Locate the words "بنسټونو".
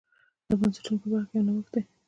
0.59-0.97